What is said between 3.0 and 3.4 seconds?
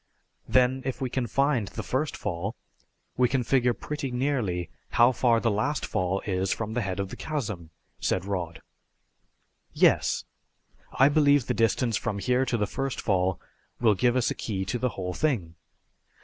we